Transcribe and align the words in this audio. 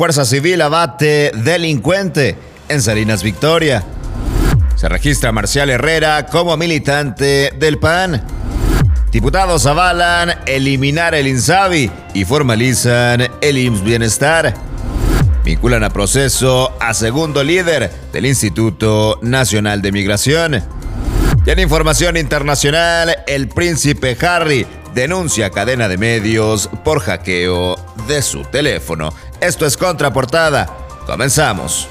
Fuerza 0.00 0.24
Civil 0.24 0.62
abate 0.62 1.30
delincuente 1.44 2.34
en 2.70 2.80
Salinas 2.80 3.22
Victoria. 3.22 3.84
Se 4.74 4.88
registra 4.88 5.30
Marcial 5.30 5.68
Herrera 5.68 6.24
como 6.24 6.56
militante 6.56 7.52
del 7.58 7.78
PAN. 7.78 8.24
Diputados 9.12 9.66
avalan 9.66 10.32
eliminar 10.46 11.14
el 11.14 11.26
INSABI 11.26 11.90
y 12.14 12.24
formalizan 12.24 13.28
el 13.42 13.58
IMSS 13.58 13.84
Bienestar. 13.84 14.54
Vinculan 15.44 15.84
a 15.84 15.90
proceso 15.90 16.72
a 16.80 16.94
segundo 16.94 17.44
líder 17.44 17.92
del 18.10 18.24
Instituto 18.24 19.18
Nacional 19.20 19.82
de 19.82 19.92
Migración. 19.92 20.64
Y 21.44 21.50
en 21.50 21.58
información 21.58 22.16
internacional, 22.16 23.18
el 23.26 23.48
príncipe 23.48 24.16
Harry 24.26 24.66
denuncia 24.94 25.50
cadena 25.50 25.88
de 25.88 25.98
medios 25.98 26.70
por 26.84 27.00
hackeo 27.00 27.76
de 28.08 28.22
su 28.22 28.42
teléfono. 28.44 29.12
Esto 29.40 29.64
es 29.64 29.78
Contraportada. 29.78 30.66
Comenzamos. 31.06 31.88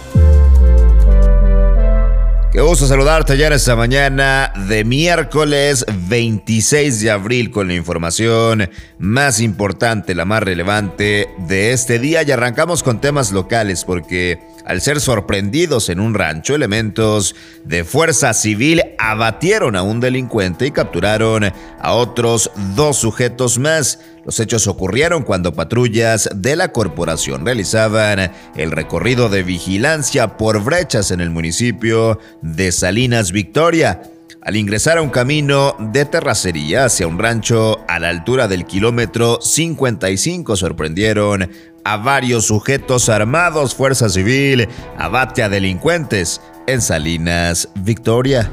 Qué 2.52 2.62
gusto 2.62 2.86
saludarte 2.86 3.38
ya 3.38 3.48
en 3.48 3.54
esta 3.54 3.76
mañana 3.76 4.54
de 4.68 4.84
miércoles 4.84 5.84
26 6.08 7.02
de 7.02 7.10
abril 7.10 7.50
con 7.50 7.68
la 7.68 7.74
información 7.74 8.70
más 9.00 9.40
importante, 9.40 10.14
la 10.14 10.26
más 10.26 10.44
relevante 10.44 11.30
de 11.48 11.74
este 11.74 11.98
día 11.98 12.22
y 12.22 12.32
arrancamos 12.32 12.84
con 12.84 13.02
temas 13.02 13.32
locales 13.32 13.84
porque 13.84 14.40
al 14.66 14.82
ser 14.82 15.00
sorprendidos 15.00 15.90
en 15.90 16.00
un 16.00 16.14
rancho, 16.14 16.54
elementos 16.54 17.36
de 17.66 17.84
fuerza 17.84 18.34
civil 18.34 18.84
abatieron 19.00 19.76
a 19.76 19.82
un 19.82 20.00
delincuente 20.00 20.68
y 20.68 20.72
capturaron 20.72 21.46
a 21.80 21.94
otros 21.94 22.52
dos 22.76 22.98
sujetos 22.98 23.58
más. 23.58 24.00
Los 24.30 24.40
hechos 24.40 24.68
ocurrieron 24.68 25.24
cuando 25.24 25.56
patrullas 25.56 26.30
de 26.36 26.56
la 26.56 26.72
corporación 26.72 27.48
realizaban 27.48 28.32
el 28.56 28.70
recorrido 28.70 29.28
de 29.28 29.42
vigilancia 29.42 30.38
por 30.38 30.64
brechas 30.64 31.10
en 31.10 31.20
el 31.20 31.32
municipio 31.32 32.20
de 32.44 32.72
Salinas 32.72 33.32
Victoria. 33.32 34.04
Al 34.44 34.56
ingresar 34.56 35.00
a 35.00 35.02
un 35.02 35.10
camino 35.10 35.76
de 35.80 36.06
terracería 36.06 36.86
hacia 36.86 37.08
un 37.08 37.18
rancho 37.18 37.80
a 37.88 37.98
la 37.98 38.10
altura 38.10 38.48
del 38.48 38.68
kilómetro 38.68 39.40
55 39.42 40.56
sorprendieron 40.56 41.50
a 41.84 41.98
varios 41.98 42.46
sujetos 42.46 43.10
armados, 43.10 43.74
Fuerza 43.74 44.10
Civil 44.10 44.68
abate 45.00 45.42
a 45.42 45.50
delincuentes 45.50 46.40
en 46.68 46.84
Salinas, 46.84 47.68
Victoria. 47.82 48.48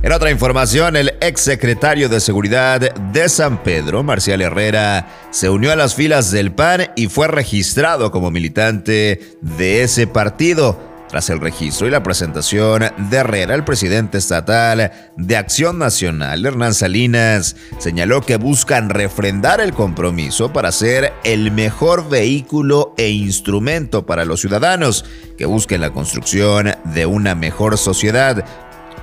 En 0.00 0.12
otra 0.12 0.30
información, 0.30 0.94
el 0.94 1.14
exsecretario 1.20 2.08
de 2.08 2.20
Seguridad 2.20 2.94
de 2.94 3.28
San 3.28 3.64
Pedro, 3.64 4.04
Marcial 4.04 4.40
Herrera, 4.40 5.08
se 5.32 5.50
unió 5.50 5.72
a 5.72 5.76
las 5.76 5.96
filas 5.96 6.30
del 6.30 6.52
PAN 6.52 6.92
y 6.94 7.08
fue 7.08 7.26
registrado 7.26 8.12
como 8.12 8.30
militante 8.30 9.36
de 9.40 9.82
ese 9.82 10.06
partido. 10.06 10.78
Tras 11.08 11.30
el 11.30 11.40
registro 11.40 11.88
y 11.88 11.90
la 11.90 12.02
presentación 12.02 12.84
de 13.10 13.16
Herrera, 13.16 13.54
el 13.54 13.64
presidente 13.64 14.18
estatal 14.18 14.92
de 15.16 15.36
Acción 15.36 15.78
Nacional, 15.78 16.44
Hernán 16.46 16.74
Salinas, 16.74 17.56
señaló 17.78 18.20
que 18.20 18.36
buscan 18.36 18.90
refrendar 18.90 19.60
el 19.60 19.72
compromiso 19.72 20.52
para 20.52 20.70
ser 20.70 21.14
el 21.24 21.50
mejor 21.50 22.08
vehículo 22.08 22.94
e 22.98 23.08
instrumento 23.08 24.04
para 24.04 24.26
los 24.26 24.42
ciudadanos 24.42 25.06
que 25.38 25.46
busquen 25.46 25.80
la 25.80 25.90
construcción 25.90 26.74
de 26.84 27.06
una 27.06 27.34
mejor 27.34 27.78
sociedad. 27.78 28.44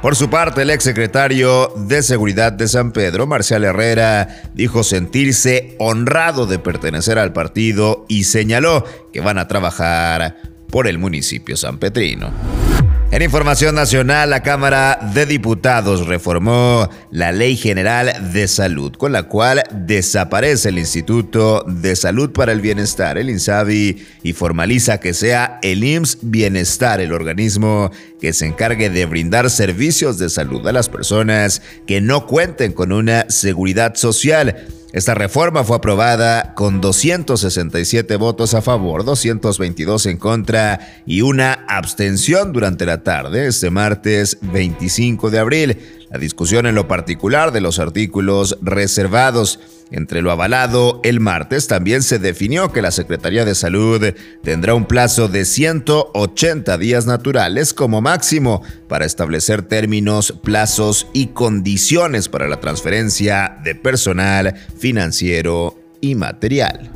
Por 0.05 0.15
su 0.15 0.29
parte, 0.29 0.61
el 0.61 0.69
exsecretario 0.69 1.73
de 1.75 2.03
Seguridad 2.03 2.53
de 2.53 2.67
San 2.67 2.91
Pedro, 2.91 3.25
Marcial 3.25 3.63
Herrera, 3.63 4.43
dijo 4.53 4.83
sentirse 4.83 5.75
honrado 5.79 6.45
de 6.45 6.59
pertenecer 6.59 7.17
al 7.17 7.33
partido 7.33 8.05
y 8.07 8.25
señaló 8.25 8.85
que 9.11 9.21
van 9.21 9.39
a 9.39 9.47
trabajar 9.47 10.37
por 10.69 10.85
el 10.85 10.99
municipio 10.99 11.57
sanpetrino. 11.57 12.64
En 13.15 13.21
información 13.21 13.75
nacional, 13.75 14.29
la 14.29 14.43
Cámara 14.43 14.99
de 15.13 15.25
Diputados 15.25 16.05
reformó 16.05 16.89
la 17.11 17.31
Ley 17.31 17.55
General 17.55 18.33
de 18.33 18.45
Salud, 18.49 18.91
con 18.91 19.13
la 19.13 19.23
cual 19.23 19.63
desaparece 19.71 20.67
el 20.67 20.79
Instituto 20.79 21.63
de 21.65 21.95
Salud 21.95 22.33
para 22.33 22.51
el 22.51 22.59
Bienestar, 22.59 23.17
el 23.17 23.29
INSABI, 23.29 24.05
y 24.21 24.33
formaliza 24.33 24.99
que 24.99 25.13
sea 25.13 25.59
el 25.61 25.85
IMSS 25.85 26.17
Bienestar, 26.23 26.99
el 26.99 27.13
organismo 27.13 27.89
que 28.19 28.33
se 28.33 28.47
encargue 28.47 28.89
de 28.89 29.05
brindar 29.05 29.49
servicios 29.49 30.17
de 30.17 30.29
salud 30.29 30.67
a 30.67 30.73
las 30.73 30.89
personas 30.89 31.61
que 31.87 32.01
no 32.01 32.27
cuenten 32.27 32.73
con 32.73 32.91
una 32.91 33.27
seguridad 33.29 33.95
social. 33.95 34.67
Esta 34.95 35.13
reforma 35.13 35.65
fue 35.65 35.75
aprobada 35.75 36.53
con 36.53 36.79
267 36.79 38.15
votos 38.15 38.53
a 38.53 38.61
favor, 38.61 39.03
222 39.03 40.05
en 40.05 40.15
contra 40.15 41.01
y 41.05 41.19
una 41.19 41.65
abstención 41.67 42.53
durante 42.53 42.85
la 42.85 43.03
tarde 43.03 43.47
este 43.47 43.69
martes 43.69 44.37
25 44.41 45.31
de 45.31 45.39
abril. 45.39 45.77
La 46.09 46.19
discusión 46.19 46.65
en 46.65 46.75
lo 46.75 46.87
particular 46.87 47.51
de 47.51 47.61
los 47.61 47.79
artículos 47.79 48.57
reservados 48.61 49.59
entre 49.91 50.21
lo 50.21 50.31
avalado 50.31 50.99
el 51.03 51.19
martes 51.19 51.67
también 51.67 52.01
se 52.01 52.17
definió 52.17 52.71
que 52.71 52.81
la 52.81 52.91
Secretaría 52.91 53.45
de 53.45 53.53
Salud 53.53 54.01
tendrá 54.43 54.73
un 54.73 54.85
plazo 54.85 55.27
de 55.27 55.45
180 55.45 56.77
días 56.77 57.05
naturales 57.05 57.73
como 57.73 58.01
máximo 58.01 58.63
para 58.87 59.05
establecer 59.05 59.61
términos, 59.61 60.33
plazos 60.43 61.07
y 61.13 61.27
condiciones 61.27 62.29
para 62.29 62.47
la 62.47 62.59
transferencia 62.59 63.59
de 63.63 63.75
personal 63.75 64.55
financiero 64.77 65.77
y 66.01 66.15
material. 66.15 66.94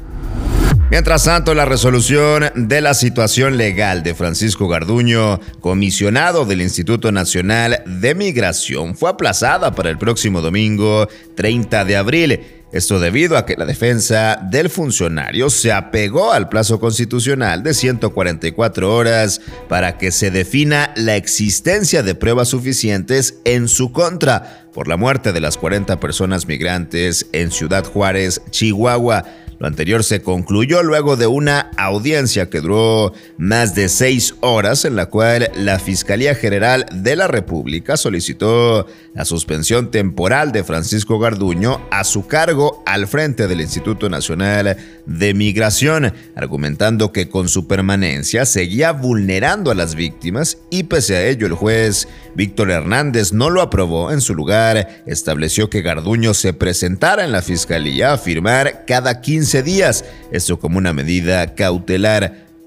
Mientras 0.91 1.25
tanto, 1.25 1.53
la 1.53 1.65
resolución 1.65 2.49
de 2.55 2.81
la 2.81 2.95
situación 2.95 3.57
legal 3.57 4.01
de 4.01 4.15
Francisco 4.15 4.67
Garduño, 4.67 5.39
comisionado 5.59 6.45
del 6.45 6.61
Instituto 6.61 7.11
Nacional 7.11 7.83
de 7.85 8.15
Migración, 8.15 8.95
fue 8.95 9.11
aplazada 9.11 9.75
para 9.75 9.91
el 9.91 9.99
próximo 9.99 10.41
domingo 10.41 11.07
30 11.35 11.85
de 11.85 11.95
abril. 11.95 12.39
Esto 12.71 12.99
debido 12.99 13.37
a 13.37 13.45
que 13.45 13.55
la 13.55 13.65
defensa 13.65 14.39
del 14.49 14.71
funcionario 14.71 15.51
se 15.51 15.71
apegó 15.71 16.31
al 16.31 16.49
plazo 16.49 16.79
constitucional 16.79 17.61
de 17.61 17.75
144 17.75 18.93
horas 18.93 19.41
para 19.67 19.97
que 19.99 20.11
se 20.11 20.31
defina 20.31 20.91
la 20.95 21.15
existencia 21.15 22.01
de 22.01 22.15
pruebas 22.15 22.49
suficientes 22.49 23.35
en 23.45 23.67
su 23.67 23.91
contra 23.91 24.67
por 24.73 24.87
la 24.87 24.97
muerte 24.97 25.33
de 25.33 25.41
las 25.41 25.57
40 25.57 25.99
personas 25.99 26.47
migrantes 26.47 27.27
en 27.31 27.51
Ciudad 27.51 27.83
Juárez, 27.85 28.41
Chihuahua. 28.49 29.25
Lo 29.59 29.67
anterior 29.67 30.05
se 30.05 30.21
concluyó 30.21 30.83
luego 30.83 31.17
de 31.17 31.27
una 31.27 31.68
audiencia 31.85 32.49
que 32.49 32.61
duró 32.61 33.13
más 33.37 33.75
de 33.75 33.89
seis 33.89 34.35
horas 34.41 34.85
en 34.85 34.95
la 34.95 35.07
cual 35.07 35.51
la 35.55 35.79
Fiscalía 35.79 36.35
General 36.35 36.85
de 36.91 37.15
la 37.15 37.27
República 37.27 37.97
solicitó 37.97 38.87
la 39.13 39.25
suspensión 39.25 39.91
temporal 39.91 40.51
de 40.51 40.63
Francisco 40.63 41.19
Garduño 41.19 41.81
a 41.91 42.03
su 42.03 42.27
cargo 42.27 42.83
al 42.85 43.07
frente 43.07 43.47
del 43.47 43.61
Instituto 43.61 44.09
Nacional 44.09 44.77
de 45.05 45.33
Migración, 45.33 46.13
argumentando 46.35 47.11
que 47.11 47.29
con 47.29 47.49
su 47.49 47.67
permanencia 47.67 48.45
seguía 48.45 48.91
vulnerando 48.91 49.71
a 49.71 49.75
las 49.75 49.95
víctimas 49.95 50.57
y 50.69 50.83
pese 50.83 51.15
a 51.15 51.27
ello 51.27 51.47
el 51.47 51.53
juez 51.53 52.07
Víctor 52.35 52.71
Hernández 52.71 53.33
no 53.33 53.49
lo 53.49 53.61
aprobó. 53.61 54.11
En 54.11 54.21
su 54.21 54.35
lugar, 54.35 55.03
estableció 55.05 55.69
que 55.69 55.81
Garduño 55.81 56.33
se 56.33 56.53
presentara 56.53 57.25
en 57.25 57.31
la 57.31 57.41
Fiscalía 57.41 58.13
a 58.13 58.17
firmar 58.17 58.85
cada 58.85 59.21
15 59.21 59.63
días, 59.63 60.05
esto 60.31 60.59
como 60.59 60.77
una 60.77 60.93
medida 60.93 61.55
cautelar. 61.55 61.68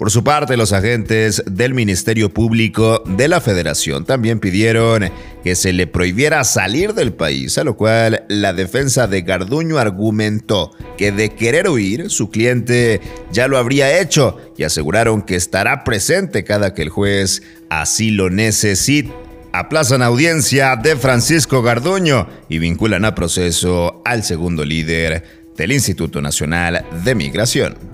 Por 0.02 0.10
su 0.10 0.24
parte, 0.24 0.56
los 0.56 0.72
agentes 0.72 1.44
del 1.46 1.74
Ministerio 1.74 2.28
Público 2.28 3.04
de 3.06 3.28
la 3.28 3.40
Federación 3.40 4.04
también 4.04 4.40
pidieron 4.40 5.10
que 5.44 5.54
se 5.54 5.72
le 5.72 5.86
prohibiera 5.86 6.42
salir 6.42 6.92
del 6.92 7.12
país, 7.12 7.56
a 7.56 7.62
lo 7.62 7.76
cual 7.76 8.24
la 8.26 8.52
defensa 8.52 9.06
de 9.06 9.22
Garduño 9.22 9.78
argumentó 9.78 10.72
que 10.98 11.12
de 11.12 11.36
querer 11.36 11.68
huir, 11.68 12.10
su 12.10 12.30
cliente 12.30 13.00
ya 13.30 13.46
lo 13.46 13.58
habría 13.58 14.00
hecho 14.00 14.38
y 14.56 14.64
aseguraron 14.64 15.22
que 15.22 15.36
estará 15.36 15.84
presente 15.84 16.42
cada 16.42 16.74
que 16.74 16.82
el 16.82 16.88
juez 16.88 17.44
así 17.70 18.10
lo 18.10 18.28
necesite. 18.28 19.12
Aplazan 19.52 20.02
audiencia 20.02 20.74
de 20.74 20.96
Francisco 20.96 21.62
Garduño 21.62 22.26
y 22.48 22.58
vinculan 22.58 23.04
a 23.04 23.14
proceso 23.14 24.02
al 24.04 24.24
segundo 24.24 24.64
líder 24.64 25.22
del 25.56 25.70
Instituto 25.70 26.20
Nacional 26.20 26.84
de 27.04 27.14
Migración. 27.14 27.91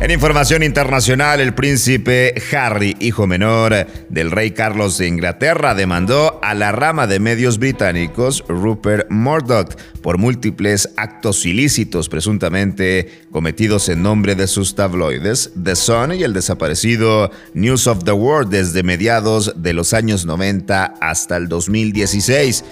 En 0.00 0.10
información 0.10 0.64
internacional, 0.64 1.40
el 1.40 1.54
príncipe 1.54 2.34
Harry, 2.52 2.96
hijo 2.98 3.28
menor 3.28 3.86
del 4.08 4.32
rey 4.32 4.50
Carlos 4.50 4.98
de 4.98 5.06
Inglaterra, 5.06 5.76
demandó 5.76 6.40
a 6.42 6.54
la 6.54 6.72
rama 6.72 7.06
de 7.06 7.20
medios 7.20 7.58
británicos 7.58 8.44
Rupert 8.48 9.08
Murdoch 9.10 9.76
por 10.02 10.18
múltiples 10.18 10.88
actos 10.96 11.46
ilícitos 11.46 12.08
presuntamente 12.08 13.22
cometidos 13.30 13.88
en 13.88 14.02
nombre 14.02 14.34
de 14.34 14.48
sus 14.48 14.74
tabloides 14.74 15.52
The 15.62 15.76
Sun 15.76 16.14
y 16.14 16.24
el 16.24 16.32
desaparecido 16.32 17.30
News 17.54 17.86
of 17.86 18.02
the 18.02 18.12
World 18.12 18.50
desde 18.50 18.82
mediados 18.82 19.52
de 19.56 19.72
los 19.72 19.94
años 19.94 20.26
90 20.26 20.94
hasta 21.00 21.36
el 21.36 21.48
2016. 21.48 22.64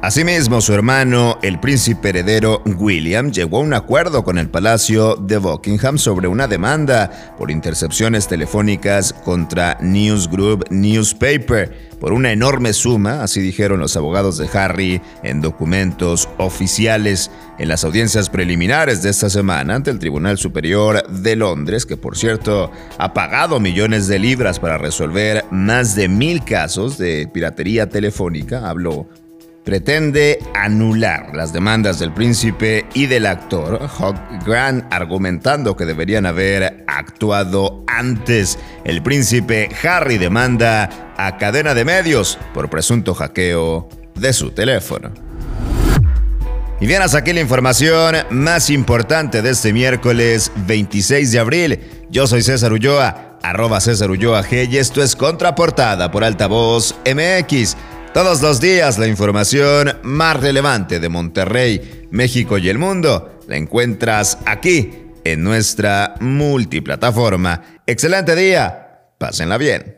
Asimismo, 0.00 0.60
su 0.60 0.72
hermano, 0.74 1.38
el 1.42 1.58
príncipe 1.58 2.10
heredero 2.10 2.62
William, 2.64 3.32
llegó 3.32 3.58
a 3.58 3.62
un 3.62 3.74
acuerdo 3.74 4.22
con 4.22 4.38
el 4.38 4.48
Palacio 4.48 5.16
de 5.16 5.38
Buckingham 5.38 5.98
sobre 5.98 6.28
una 6.28 6.46
demanda 6.46 7.34
por 7.36 7.50
intercepciones 7.50 8.28
telefónicas 8.28 9.12
contra 9.12 9.76
News 9.80 10.30
Group 10.30 10.66
Newspaper 10.70 11.88
por 11.98 12.12
una 12.12 12.30
enorme 12.30 12.74
suma, 12.74 13.24
así 13.24 13.40
dijeron 13.40 13.80
los 13.80 13.96
abogados 13.96 14.38
de 14.38 14.48
Harry 14.56 15.02
en 15.24 15.40
documentos 15.40 16.28
oficiales 16.38 17.32
en 17.58 17.66
las 17.66 17.82
audiencias 17.82 18.30
preliminares 18.30 19.02
de 19.02 19.10
esta 19.10 19.28
semana 19.28 19.74
ante 19.74 19.90
el 19.90 19.98
Tribunal 19.98 20.38
Superior 20.38 21.08
de 21.08 21.34
Londres, 21.34 21.84
que 21.84 21.96
por 21.96 22.16
cierto 22.16 22.70
ha 22.98 23.14
pagado 23.14 23.58
millones 23.58 24.06
de 24.06 24.20
libras 24.20 24.60
para 24.60 24.78
resolver 24.78 25.44
más 25.50 25.96
de 25.96 26.08
mil 26.08 26.44
casos 26.44 26.98
de 26.98 27.28
piratería 27.34 27.88
telefónica. 27.88 28.70
Habló 28.70 29.08
pretende 29.68 30.38
anular 30.54 31.34
las 31.34 31.52
demandas 31.52 31.98
del 31.98 32.10
príncipe 32.10 32.86
y 32.94 33.04
del 33.04 33.26
actor 33.26 33.78
Hugh 33.98 34.16
Grant, 34.46 34.90
argumentando 34.90 35.76
que 35.76 35.84
deberían 35.84 36.24
haber 36.24 36.86
actuado 36.86 37.84
antes. 37.86 38.58
El 38.86 39.02
príncipe 39.02 39.68
Harry 39.82 40.16
demanda 40.16 41.12
a 41.18 41.36
cadena 41.36 41.74
de 41.74 41.84
medios 41.84 42.38
por 42.54 42.70
presunto 42.70 43.12
hackeo 43.12 43.90
de 44.14 44.32
su 44.32 44.52
teléfono. 44.52 45.12
Y 46.80 46.86
bien, 46.86 47.02
hasta 47.02 47.18
aquí 47.18 47.34
la 47.34 47.42
información 47.42 48.16
más 48.30 48.70
importante 48.70 49.42
de 49.42 49.50
este 49.50 49.74
miércoles 49.74 50.50
26 50.66 51.30
de 51.30 51.38
abril. 51.38 51.80
Yo 52.08 52.26
soy 52.26 52.40
César 52.40 52.72
Ulloa, 52.72 53.38
arroba 53.42 53.82
César 53.82 54.10
Ulloa 54.10 54.42
G, 54.44 54.66
y 54.70 54.78
esto 54.78 55.02
es 55.02 55.14
Contraportada 55.14 56.10
por 56.10 56.24
Altavoz 56.24 56.94
MX. 57.04 57.76
Todos 58.12 58.40
los 58.42 58.60
días 58.60 58.98
la 58.98 59.06
información 59.06 59.98
más 60.02 60.40
relevante 60.40 60.98
de 60.98 61.08
Monterrey, 61.08 62.08
México 62.10 62.58
y 62.58 62.68
el 62.68 62.78
mundo 62.78 63.38
la 63.46 63.56
encuentras 63.56 64.38
aquí 64.46 64.90
en 65.24 65.44
nuestra 65.44 66.14
multiplataforma. 66.20 67.80
Excelente 67.86 68.34
día, 68.34 69.04
pásenla 69.18 69.58
bien. 69.58 69.97